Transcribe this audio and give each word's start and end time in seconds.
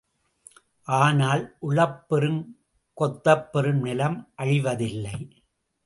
ஆனால் 0.99 1.43
உழப்பெறும் 1.61 2.41
கொத்தப்பெறும் 2.97 3.81
நிலம் 3.81 4.17
அழிவதில்லை. 4.35 5.17